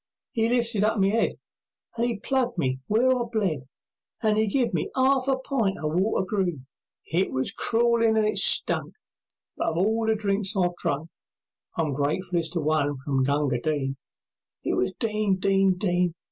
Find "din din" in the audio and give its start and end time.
14.93-15.75, 15.37-16.15